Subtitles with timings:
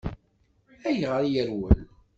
[0.87, 1.79] Ayɣer i yerwel?